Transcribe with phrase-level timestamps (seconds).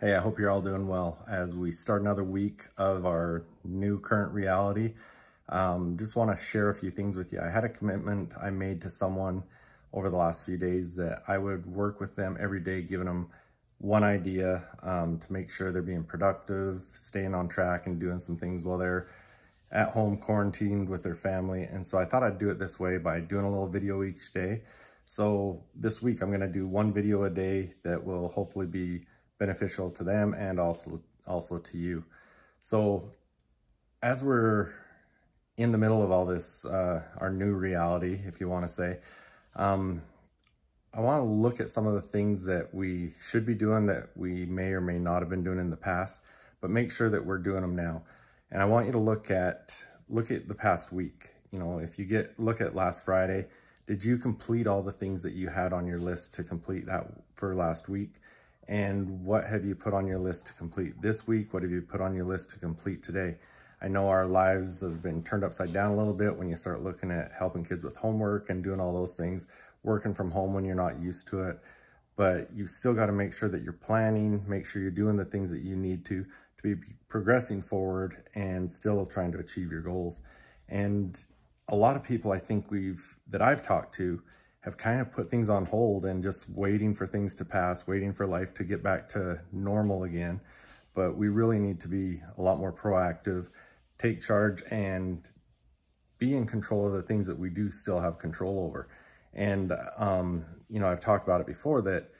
[0.00, 3.98] Hey, I hope you're all doing well as we start another week of our new
[3.98, 4.94] current reality.
[5.48, 7.40] Um, just want to share a few things with you.
[7.40, 9.42] I had a commitment I made to someone
[9.92, 13.26] over the last few days that I would work with them every day, giving them
[13.78, 18.36] one idea um, to make sure they're being productive, staying on track and doing some
[18.36, 19.08] things while they're
[19.72, 21.64] at home quarantined with their family.
[21.64, 24.32] And so I thought I'd do it this way by doing a little video each
[24.32, 24.62] day.
[25.06, 29.04] So this week I'm going to do one video a day that will hopefully be
[29.38, 32.04] beneficial to them and also also to you.
[32.62, 33.10] So
[34.02, 34.70] as we're
[35.56, 38.98] in the middle of all this, uh, our new reality, if you want to say,
[39.56, 40.00] um,
[40.94, 44.10] I want to look at some of the things that we should be doing that
[44.16, 46.20] we may or may not have been doing in the past,
[46.60, 48.02] but make sure that we're doing them now.
[48.50, 49.72] And I want you to look at
[50.08, 51.30] look at the past week.
[51.50, 53.46] You know, if you get look at last Friday,
[53.86, 57.06] did you complete all the things that you had on your list to complete that
[57.34, 58.14] for last week?
[58.68, 61.54] And what have you put on your list to complete this week?
[61.54, 63.36] What have you put on your list to complete today?
[63.80, 66.82] I know our lives have been turned upside down a little bit when you start
[66.82, 69.46] looking at helping kids with homework and doing all those things,
[69.84, 71.58] working from home when you're not used to it.
[72.16, 75.24] But you still got to make sure that you're planning, make sure you're doing the
[75.24, 76.26] things that you need to
[76.58, 80.20] to be progressing forward and still trying to achieve your goals.
[80.68, 81.18] And
[81.68, 84.20] a lot of people I think we've that I've talked to
[84.60, 88.12] have kind of put things on hold and just waiting for things to pass, waiting
[88.12, 90.40] for life to get back to normal again.
[90.94, 93.46] But we really need to be a lot more proactive,
[93.98, 95.22] take charge and
[96.18, 98.88] be in control of the things that we do still have control over.
[99.32, 102.10] And, um, you know, I've talked about it before that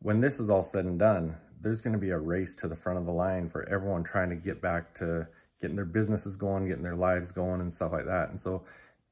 [0.00, 2.74] when this is all said and done, there's going to be a race to the
[2.74, 5.28] front of the line for everyone trying to get back to
[5.60, 8.30] getting their businesses going, getting their lives going and stuff like that.
[8.30, 8.64] And so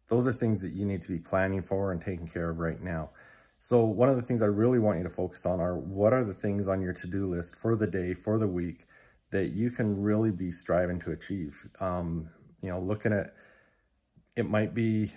[0.09, 2.83] those are things that you need to be planning for and taking care of right
[2.83, 3.11] now.
[3.61, 6.25] So one of the things I really want you to focus on are what are
[6.25, 8.87] the things on your to-do list for the day, for the week,
[9.31, 11.69] that you can really be striving to achieve.
[11.81, 12.29] Um,
[12.63, 13.35] you know, looking at,
[14.37, 15.13] it might be,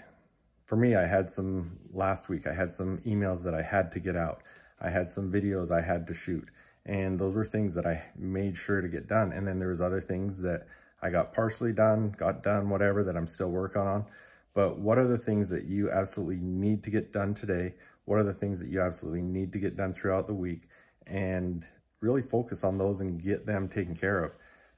[0.65, 3.99] for me, I had some, last week, I had some emails that I had to
[3.99, 4.41] get out.
[4.81, 6.49] I had some videos I had to shoot.
[6.85, 9.31] And those were things that I made sure to get done.
[9.31, 10.65] And then there was other things that
[11.01, 14.05] I got partially done, got done, whatever, that I'm still working on
[14.53, 17.73] but what are the things that you absolutely need to get done today?
[18.05, 20.63] What are the things that you absolutely need to get done throughout the week?
[21.07, 21.65] And
[22.01, 24.31] really focus on those and get them taken care of.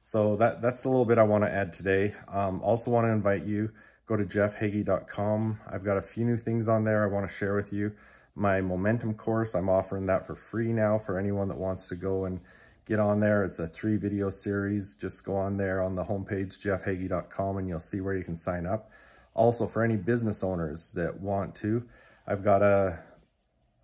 [0.03, 2.13] So that, that's a little bit I want to add today.
[2.27, 3.71] Um, also want to invite you,
[4.05, 5.59] go to jeffhagee.com.
[5.71, 7.93] I've got a few new things on there I want to share with you.
[8.35, 12.25] My momentum course, I'm offering that for free now for anyone that wants to go
[12.25, 12.39] and
[12.85, 13.45] get on there.
[13.45, 14.95] It's a three video series.
[14.95, 18.65] Just go on there on the homepage, jeffhagee.com, and you'll see where you can sign
[18.65, 18.91] up.
[19.35, 21.83] Also, for any business owners that want to,
[22.27, 22.99] I've got a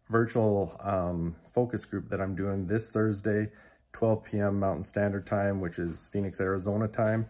[0.10, 3.50] virtual um, focus group that I'm doing this Thursday,
[3.94, 4.60] 12 p.m.
[4.60, 7.28] Mountain Standard Time, which is Phoenix, Arizona time.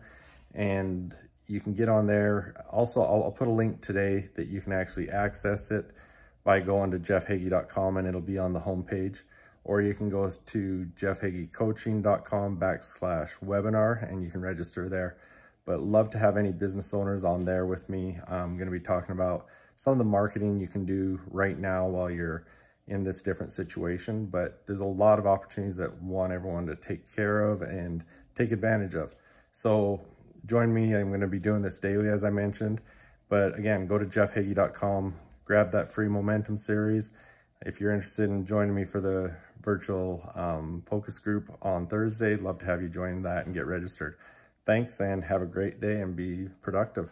[0.54, 1.16] And
[1.48, 2.66] you can get on there.
[2.72, 5.92] Also, I'll, I'll put a link today that you can actually access it
[6.44, 9.22] by going to jeffhagee.com and it'll be on the homepage.
[9.64, 15.18] Or you can go to jeffhageecoaching.com backslash webinar and you can register there
[15.70, 18.18] but love to have any business owners on there with me.
[18.28, 21.88] I'm going to be talking about some of the marketing you can do right now
[21.88, 22.48] while you're
[22.88, 27.16] in this different situation, but there's a lot of opportunities that want everyone to take
[27.16, 28.04] care of and
[28.36, 29.14] take advantage of.
[29.52, 30.02] So
[30.48, 30.96] join me.
[30.96, 32.82] I'm going to be doing this daily, as I mentioned.
[33.28, 35.14] But again, go to jeffhagee.com,
[35.46, 37.12] grab that free momentum series.
[37.64, 42.58] If you're interested in joining me for the virtual um, focus group on Thursday, love
[42.58, 44.18] to have you join that and get registered.
[44.66, 47.10] Thanks and have a great day and be productive.